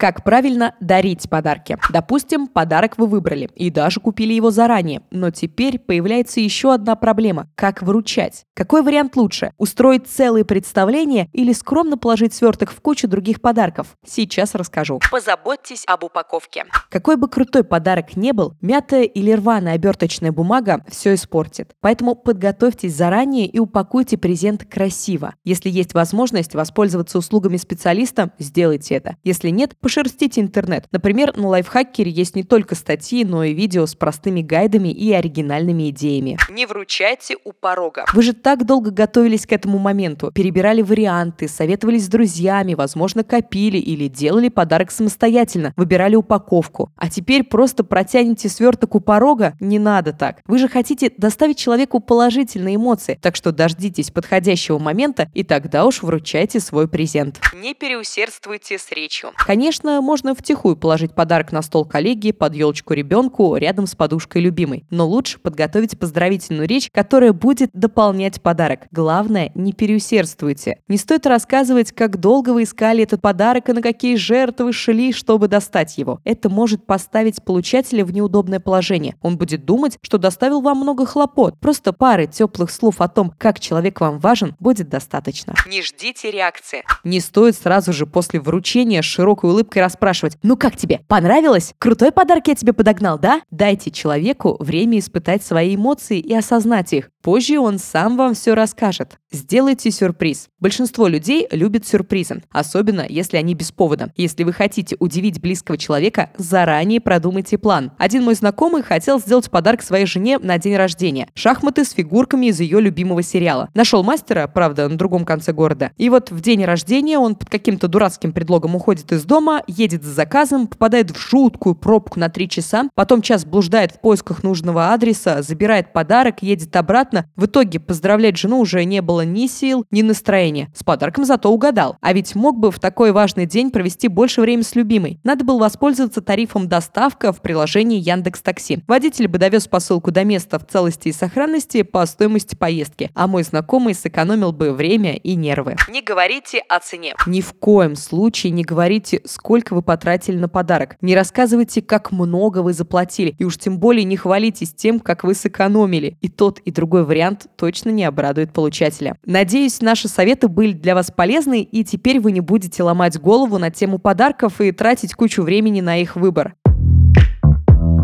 Как 0.00 0.24
правильно 0.24 0.74
дарить 0.80 1.28
подарки? 1.28 1.76
Допустим, 1.90 2.46
подарок 2.46 2.96
вы 2.96 3.06
выбрали 3.06 3.50
и 3.54 3.68
даже 3.68 4.00
купили 4.00 4.32
его 4.32 4.50
заранее, 4.50 5.02
но 5.10 5.30
теперь 5.30 5.78
появляется 5.78 6.40
еще 6.40 6.72
одна 6.72 6.96
проблема– 6.96 7.50
как 7.54 7.82
вручать? 7.82 8.46
Какой 8.54 8.80
вариант 8.80 9.16
лучше? 9.16 9.52
Устроить 9.58 10.06
целые 10.06 10.46
представления 10.46 11.28
или 11.34 11.52
скромно 11.52 11.98
положить 11.98 12.32
сверток 12.32 12.70
в 12.70 12.80
кучу 12.80 13.08
других 13.08 13.42
подарков? 13.42 13.88
Сейчас 14.06 14.54
расскажу. 14.54 15.00
Позаботьтесь 15.10 15.84
об 15.86 16.04
упаковке. 16.04 16.64
Какой 16.88 17.16
бы 17.16 17.28
крутой 17.28 17.62
подарок 17.62 18.16
не 18.16 18.32
был, 18.32 18.54
мятая 18.62 19.02
или 19.02 19.32
рваная 19.32 19.74
оберточная 19.74 20.32
бумага 20.32 20.82
все 20.88 21.12
испортит. 21.12 21.74
Поэтому 21.80 22.14
подготовьтесь 22.14 22.94
заранее 22.96 23.44
и 23.46 23.58
упакуйте 23.58 24.16
презент 24.16 24.64
красиво. 24.64 25.34
Если 25.44 25.68
есть 25.68 25.92
возможность 25.92 26.54
воспользоваться 26.54 27.18
услугами 27.18 27.58
специалиста, 27.58 28.30
сделайте 28.38 28.94
это. 28.94 29.16
Если 29.24 29.50
нет, 29.50 29.74
Пошерстите 29.90 30.40
интернет. 30.40 30.84
Например, 30.92 31.36
на 31.36 31.48
лайфхакере 31.48 32.12
есть 32.12 32.36
не 32.36 32.44
только 32.44 32.76
статьи, 32.76 33.24
но 33.24 33.42
и 33.42 33.52
видео 33.52 33.86
с 33.86 33.96
простыми 33.96 34.40
гайдами 34.40 34.88
и 34.88 35.12
оригинальными 35.12 35.90
идеями. 35.90 36.38
Не 36.48 36.64
вручайте 36.64 37.34
у 37.42 37.52
порога. 37.52 38.04
Вы 38.14 38.22
же 38.22 38.32
так 38.32 38.64
долго 38.64 38.92
готовились 38.92 39.46
к 39.46 39.52
этому 39.52 39.78
моменту, 39.78 40.30
перебирали 40.32 40.82
варианты, 40.82 41.48
советовались 41.48 42.04
с 42.04 42.08
друзьями, 42.08 42.74
возможно, 42.74 43.24
копили 43.24 43.78
или 43.78 44.06
делали 44.06 44.48
подарок 44.48 44.92
самостоятельно, 44.92 45.74
выбирали 45.76 46.14
упаковку. 46.14 46.92
А 46.94 47.10
теперь 47.10 47.42
просто 47.42 47.82
протянете 47.82 48.48
сверток 48.48 48.94
у 48.94 49.00
порога? 49.00 49.56
Не 49.58 49.80
надо 49.80 50.12
так. 50.12 50.40
Вы 50.46 50.58
же 50.58 50.68
хотите 50.68 51.10
доставить 51.16 51.58
человеку 51.58 51.98
положительные 51.98 52.76
эмоции, 52.76 53.18
так 53.20 53.34
что 53.34 53.50
дождитесь 53.50 54.12
подходящего 54.12 54.78
момента 54.78 55.28
и 55.34 55.42
тогда 55.42 55.84
уж 55.84 56.04
вручайте 56.04 56.60
свой 56.60 56.86
презент. 56.86 57.40
Не 57.52 57.74
переусердствуйте 57.74 58.78
с 58.78 58.92
речью. 58.92 59.32
Конечно, 59.36 59.79
Конечно, 59.80 60.02
можно 60.02 60.34
втихую 60.34 60.76
положить 60.76 61.14
подарок 61.14 61.52
на 61.52 61.62
стол 61.62 61.86
коллеги, 61.86 62.32
под 62.32 62.54
елочку 62.54 62.92
ребенку, 62.92 63.56
рядом 63.56 63.86
с 63.86 63.94
подушкой 63.94 64.42
любимой. 64.42 64.84
Но 64.90 65.06
лучше 65.06 65.38
подготовить 65.38 65.98
поздравительную 65.98 66.68
речь, 66.68 66.90
которая 66.92 67.32
будет 67.32 67.70
дополнять 67.72 68.42
подарок. 68.42 68.80
Главное, 68.90 69.50
не 69.54 69.72
переусердствуйте. 69.72 70.80
Не 70.88 70.98
стоит 70.98 71.26
рассказывать, 71.26 71.92
как 71.92 72.20
долго 72.20 72.50
вы 72.50 72.64
искали 72.64 73.04
этот 73.04 73.22
подарок 73.22 73.70
и 73.70 73.72
на 73.72 73.80
какие 73.80 74.16
жертвы 74.16 74.74
шли, 74.74 75.14
чтобы 75.14 75.48
достать 75.48 75.96
его. 75.96 76.20
Это 76.24 76.50
может 76.50 76.84
поставить 76.84 77.42
получателя 77.42 78.04
в 78.04 78.12
неудобное 78.12 78.60
положение. 78.60 79.16
Он 79.22 79.38
будет 79.38 79.64
думать, 79.64 79.96
что 80.02 80.18
доставил 80.18 80.60
вам 80.60 80.78
много 80.80 81.06
хлопот. 81.06 81.58
Просто 81.58 81.94
пары 81.94 82.26
теплых 82.26 82.70
слов 82.70 83.00
о 83.00 83.08
том, 83.08 83.32
как 83.38 83.60
человек 83.60 84.00
вам 84.02 84.18
важен, 84.18 84.54
будет 84.60 84.90
достаточно. 84.90 85.54
Не 85.66 85.80
ждите 85.80 86.30
реакции. 86.30 86.84
Не 87.02 87.20
стоит 87.20 87.56
сразу 87.56 87.94
же 87.94 88.04
после 88.04 88.40
вручения 88.40 89.00
широкой 89.00 89.50
улыбкой 89.50 89.69
улыбкой 89.70 89.82
расспрашивать 89.82 90.36
«Ну 90.42 90.56
как 90.56 90.76
тебе? 90.76 91.00
Понравилось? 91.06 91.74
Крутой 91.78 92.12
подарок 92.12 92.48
я 92.48 92.54
тебе 92.54 92.72
подогнал, 92.72 93.18
да?» 93.18 93.42
Дайте 93.50 93.90
человеку 93.90 94.56
время 94.58 94.98
испытать 94.98 95.44
свои 95.44 95.76
эмоции 95.76 96.18
и 96.18 96.34
осознать 96.34 96.92
их. 96.92 97.10
Позже 97.22 97.58
он 97.58 97.78
сам 97.78 98.16
вам 98.16 98.32
все 98.34 98.54
расскажет. 98.54 99.18
Сделайте 99.30 99.90
сюрприз. 99.90 100.48
Большинство 100.58 101.06
людей 101.06 101.46
любят 101.50 101.86
сюрпризы, 101.86 102.42
особенно 102.50 103.04
если 103.08 103.36
они 103.36 103.54
без 103.54 103.72
повода. 103.72 104.10
Если 104.16 104.42
вы 104.42 104.54
хотите 104.54 104.96
удивить 104.98 105.40
близкого 105.40 105.76
человека, 105.76 106.30
заранее 106.38 107.00
продумайте 107.00 107.58
план. 107.58 107.92
Один 107.98 108.24
мой 108.24 108.34
знакомый 108.34 108.82
хотел 108.82 109.20
сделать 109.20 109.50
подарок 109.50 109.82
своей 109.82 110.06
жене 110.06 110.38
на 110.38 110.58
день 110.58 110.76
рождения. 110.76 111.28
Шахматы 111.34 111.84
с 111.84 111.92
фигурками 111.92 112.46
из 112.46 112.58
ее 112.60 112.80
любимого 112.80 113.22
сериала. 113.22 113.68
Нашел 113.74 114.02
мастера, 114.02 114.46
правда, 114.48 114.88
на 114.88 114.96
другом 114.96 115.26
конце 115.26 115.52
города. 115.52 115.92
И 115.98 116.08
вот 116.08 116.30
в 116.30 116.40
день 116.40 116.64
рождения 116.64 117.18
он 117.18 117.34
под 117.34 117.50
каким-то 117.50 117.86
дурацким 117.86 118.32
предлогом 118.32 118.74
уходит 118.76 119.12
из 119.12 119.24
дома, 119.24 119.62
едет 119.66 120.02
за 120.02 120.12
заказом, 120.12 120.66
попадает 120.66 121.10
в 121.10 121.18
жуткую 121.18 121.74
пробку 121.74 122.18
на 122.18 122.30
три 122.30 122.48
часа, 122.48 122.88
потом 122.94 123.20
час 123.20 123.44
блуждает 123.44 123.92
в 123.92 124.00
поисках 124.00 124.42
нужного 124.42 124.92
адреса, 124.92 125.42
забирает 125.42 125.92
подарок, 125.92 126.42
едет 126.42 126.74
обратно, 126.74 127.09
обратно. 127.10 127.30
В 127.36 127.46
итоге 127.46 127.80
поздравлять 127.80 128.36
жену 128.36 128.60
уже 128.60 128.84
не 128.84 129.02
было 129.02 129.22
ни 129.22 129.46
сил, 129.46 129.84
ни 129.90 130.02
настроения. 130.02 130.70
С 130.74 130.82
подарком 130.82 131.24
зато 131.24 131.50
угадал. 131.50 131.96
А 132.00 132.12
ведь 132.12 132.34
мог 132.34 132.58
бы 132.58 132.70
в 132.70 132.78
такой 132.78 133.12
важный 133.12 133.46
день 133.46 133.70
провести 133.70 134.08
больше 134.08 134.40
времени 134.40 134.62
с 134.62 134.74
любимой. 134.74 135.20
Надо 135.24 135.44
было 135.44 135.58
воспользоваться 135.58 136.20
тарифом 136.20 136.68
доставка 136.68 137.32
в 137.32 137.40
приложении 137.40 137.98
Яндекс 137.98 138.42
Такси. 138.42 138.82
Водитель 138.86 139.28
бы 139.28 139.38
довез 139.38 139.66
посылку 139.66 140.10
до 140.10 140.24
места 140.24 140.58
в 140.58 140.66
целости 140.66 141.08
и 141.08 141.12
сохранности 141.12 141.82
по 141.82 142.04
стоимости 142.06 142.54
поездки, 142.54 143.10
а 143.14 143.26
мой 143.26 143.42
знакомый 143.42 143.94
сэкономил 143.94 144.52
бы 144.52 144.72
время 144.72 145.14
и 145.16 145.34
нервы. 145.34 145.76
Не 145.90 146.02
говорите 146.02 146.62
о 146.68 146.80
цене. 146.80 147.14
Ни 147.26 147.40
в 147.40 147.52
коем 147.54 147.96
случае 147.96 148.52
не 148.52 148.64
говорите, 148.64 149.20
сколько 149.24 149.74
вы 149.74 149.82
потратили 149.82 150.36
на 150.36 150.48
подарок. 150.48 150.96
Не 151.00 151.14
рассказывайте, 151.14 151.82
как 151.82 152.12
много 152.12 152.58
вы 152.58 152.72
заплатили. 152.72 153.34
И 153.38 153.44
уж 153.44 153.58
тем 153.58 153.78
более 153.78 154.04
не 154.04 154.16
хвалитесь 154.16 154.72
тем, 154.74 155.00
как 155.00 155.24
вы 155.24 155.34
сэкономили. 155.34 156.16
И 156.20 156.28
тот, 156.28 156.58
и 156.60 156.70
другой 156.70 156.99
такой 157.00 157.04
вариант 157.06 157.46
точно 157.56 157.90
не 157.90 158.04
обрадует 158.04 158.52
получателя. 158.52 159.16
Надеюсь, 159.24 159.80
наши 159.80 160.08
советы 160.08 160.48
были 160.48 160.72
для 160.72 160.94
вас 160.94 161.10
полезны, 161.10 161.62
и 161.62 161.84
теперь 161.84 162.20
вы 162.20 162.32
не 162.32 162.40
будете 162.40 162.82
ломать 162.82 163.18
голову 163.18 163.58
на 163.58 163.70
тему 163.70 163.98
подарков 163.98 164.60
и 164.60 164.72
тратить 164.72 165.14
кучу 165.14 165.42
времени 165.42 165.80
на 165.80 165.96
их 165.96 166.16
выбор. 166.16 166.54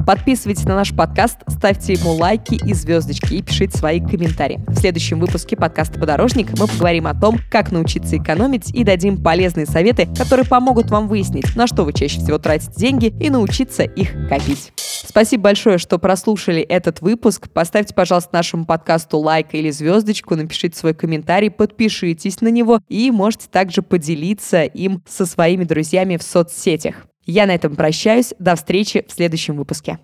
Подписывайтесь 0.06 0.64
на 0.66 0.76
наш 0.76 0.94
подкаст, 0.94 1.38
ставьте 1.48 1.94
ему 1.94 2.12
лайки 2.12 2.54
и 2.54 2.72
звездочки 2.74 3.34
и 3.34 3.42
пишите 3.42 3.76
свои 3.76 4.00
комментарии. 4.00 4.60
В 4.68 4.76
следующем 4.76 5.18
выпуске 5.18 5.56
подкаста 5.56 5.98
«Подорожник» 5.98 6.56
мы 6.56 6.68
поговорим 6.68 7.08
о 7.08 7.14
том, 7.14 7.40
как 7.50 7.72
научиться 7.72 8.16
экономить 8.16 8.72
и 8.72 8.84
дадим 8.84 9.20
полезные 9.20 9.66
советы, 9.66 10.08
которые 10.16 10.46
помогут 10.46 10.90
вам 10.90 11.08
выяснить, 11.08 11.56
на 11.56 11.66
что 11.66 11.82
вы 11.82 11.92
чаще 11.92 12.20
всего 12.20 12.38
тратите 12.38 12.72
деньги 12.76 13.12
и 13.18 13.30
научиться 13.30 13.82
их 13.82 14.28
копить. 14.28 14.72
Спасибо 15.04 15.44
большое, 15.44 15.78
что 15.78 15.98
прослушали 15.98 16.60
этот 16.60 17.00
выпуск. 17.00 17.48
Поставьте, 17.50 17.92
пожалуйста, 17.92 18.30
нашему 18.32 18.64
подкасту 18.64 19.18
лайк 19.18 19.48
или 19.54 19.70
звездочку, 19.70 20.36
напишите 20.36 20.78
свой 20.78 20.94
комментарий, 20.94 21.50
подпишитесь 21.50 22.40
на 22.40 22.48
него 22.48 22.80
и 22.88 23.10
можете 23.10 23.48
также 23.50 23.82
поделиться 23.82 24.62
им 24.62 25.02
со 25.08 25.26
своими 25.26 25.64
друзьями 25.64 26.16
в 26.16 26.22
соцсетях. 26.22 27.06
Я 27.26 27.46
на 27.46 27.54
этом 27.54 27.74
прощаюсь. 27.74 28.32
До 28.38 28.54
встречи 28.54 29.04
в 29.06 29.12
следующем 29.12 29.56
выпуске. 29.56 29.98